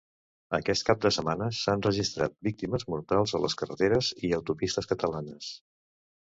[0.57, 5.53] Aquest cap de setmana s'han registrat víctimes mortals a les carreteres i autopistes catalanes.